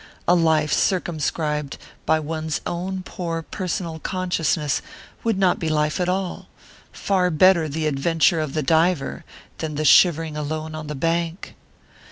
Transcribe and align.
A 0.27 0.33
life 0.33 0.73
circumscribed 0.73 1.77
by 2.07 2.19
one's 2.19 2.59
own 2.65 3.03
poor 3.03 3.43
personal 3.43 3.99
consciousness 3.99 4.81
would 5.23 5.37
not 5.37 5.59
be 5.59 5.69
life 5.69 5.99
at 5.99 6.09
all 6.09 6.47
far 6.91 7.29
better 7.29 7.69
the 7.69 7.85
"adventure 7.85 8.39
of 8.39 8.55
the 8.55 8.63
diver" 8.63 9.23
than 9.59 9.75
the 9.75 9.85
shivering 9.85 10.35
alone 10.35 10.73
on 10.73 10.87
the 10.87 10.95
bank! 10.95 11.53